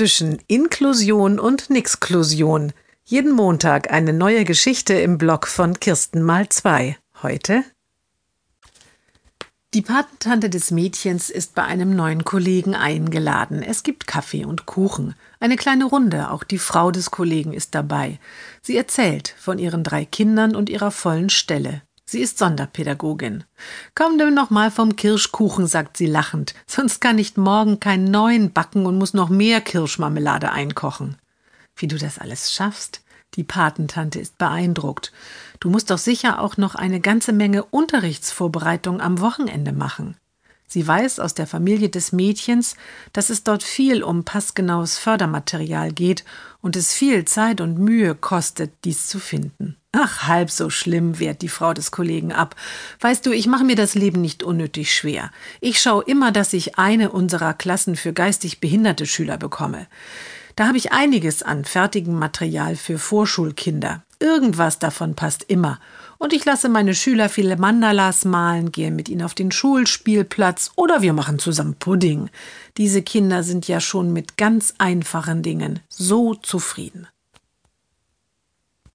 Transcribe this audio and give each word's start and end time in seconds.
zwischen 0.00 0.38
Inklusion 0.46 1.38
und 1.38 1.68
Nixklusion. 1.68 2.72
Jeden 3.04 3.32
Montag 3.32 3.92
eine 3.92 4.14
neue 4.14 4.44
Geschichte 4.46 4.94
im 4.94 5.18
Blog 5.18 5.46
von 5.46 5.78
Kirsten 5.78 6.22
mal 6.22 6.48
zwei. 6.48 6.96
Heute 7.22 7.64
die 9.74 9.82
Patentante 9.82 10.48
des 10.48 10.70
Mädchens 10.70 11.28
ist 11.28 11.54
bei 11.54 11.64
einem 11.64 11.94
neuen 11.94 12.24
Kollegen 12.24 12.74
eingeladen. 12.74 13.62
Es 13.62 13.82
gibt 13.82 14.06
Kaffee 14.06 14.46
und 14.46 14.64
Kuchen. 14.64 15.14
Eine 15.38 15.56
kleine 15.56 15.84
Runde, 15.84 16.30
auch 16.30 16.44
die 16.44 16.58
Frau 16.58 16.90
des 16.90 17.10
Kollegen 17.10 17.52
ist 17.52 17.74
dabei. 17.74 18.18
Sie 18.62 18.78
erzählt 18.78 19.34
von 19.38 19.58
ihren 19.58 19.84
drei 19.84 20.06
Kindern 20.06 20.56
und 20.56 20.70
ihrer 20.70 20.92
vollen 20.92 21.28
Stelle. 21.28 21.82
Sie 22.10 22.22
ist 22.22 22.38
Sonderpädagogin. 22.38 23.44
Komm 23.94 24.18
denn 24.18 24.34
noch 24.34 24.50
mal 24.50 24.72
vom 24.72 24.96
Kirschkuchen, 24.96 25.68
sagt 25.68 25.96
sie 25.96 26.06
lachend, 26.06 26.54
sonst 26.66 27.00
kann 27.00 27.18
ich 27.18 27.36
morgen 27.36 27.78
keinen 27.78 28.10
neuen 28.10 28.52
backen 28.52 28.84
und 28.84 28.98
muss 28.98 29.14
noch 29.14 29.28
mehr 29.28 29.60
Kirschmarmelade 29.60 30.50
einkochen. 30.50 31.18
Wie 31.76 31.86
du 31.86 31.96
das 31.98 32.18
alles 32.18 32.52
schaffst? 32.52 33.04
Die 33.34 33.44
Patentante 33.44 34.18
ist 34.18 34.38
beeindruckt. 34.38 35.12
Du 35.60 35.70
musst 35.70 35.92
doch 35.92 35.98
sicher 35.98 36.40
auch 36.40 36.56
noch 36.56 36.74
eine 36.74 36.98
ganze 36.98 37.32
Menge 37.32 37.62
Unterrichtsvorbereitung 37.62 39.00
am 39.00 39.20
Wochenende 39.20 39.70
machen. 39.70 40.16
Sie 40.72 40.86
weiß 40.86 41.18
aus 41.18 41.34
der 41.34 41.48
Familie 41.48 41.88
des 41.88 42.12
Mädchens, 42.12 42.76
dass 43.12 43.28
es 43.28 43.42
dort 43.42 43.64
viel 43.64 44.04
um 44.04 44.24
passgenaues 44.24 44.98
Fördermaterial 44.98 45.90
geht 45.90 46.24
und 46.62 46.76
es 46.76 46.94
viel 46.94 47.24
Zeit 47.24 47.60
und 47.60 47.80
Mühe 47.80 48.14
kostet, 48.14 48.70
dies 48.84 49.08
zu 49.08 49.18
finden. 49.18 49.76
Ach, 49.90 50.28
halb 50.28 50.48
so 50.48 50.70
schlimm, 50.70 51.18
wehrt 51.18 51.42
die 51.42 51.48
Frau 51.48 51.74
des 51.74 51.90
Kollegen 51.90 52.30
ab. 52.30 52.54
Weißt 53.00 53.26
du, 53.26 53.32
ich 53.32 53.48
mache 53.48 53.64
mir 53.64 53.74
das 53.74 53.96
Leben 53.96 54.20
nicht 54.20 54.44
unnötig 54.44 54.94
schwer. 54.94 55.32
Ich 55.60 55.80
schaue 55.80 56.04
immer, 56.04 56.30
dass 56.30 56.52
ich 56.52 56.78
eine 56.78 57.10
unserer 57.10 57.52
Klassen 57.52 57.96
für 57.96 58.12
geistig 58.12 58.60
behinderte 58.60 59.06
Schüler 59.06 59.38
bekomme. 59.38 59.88
Da 60.54 60.68
habe 60.68 60.78
ich 60.78 60.92
einiges 60.92 61.42
an 61.42 61.64
fertigem 61.64 62.16
Material 62.16 62.76
für 62.76 63.00
Vorschulkinder. 63.00 64.04
Irgendwas 64.20 64.78
davon 64.78 65.16
passt 65.16 65.42
immer. 65.48 65.80
Und 66.20 66.34
ich 66.34 66.44
lasse 66.44 66.68
meine 66.68 66.94
Schüler 66.94 67.30
viele 67.30 67.56
Mandalas 67.56 68.26
malen, 68.26 68.72
gehe 68.72 68.90
mit 68.90 69.08
ihnen 69.08 69.22
auf 69.22 69.34
den 69.34 69.50
Schulspielplatz 69.50 70.70
oder 70.76 71.00
wir 71.00 71.14
machen 71.14 71.38
zusammen 71.38 71.76
Pudding. 71.76 72.28
Diese 72.76 73.00
Kinder 73.00 73.42
sind 73.42 73.66
ja 73.68 73.80
schon 73.80 74.12
mit 74.12 74.36
ganz 74.36 74.74
einfachen 74.76 75.42
Dingen 75.42 75.80
so 75.88 76.34
zufrieden. 76.34 77.08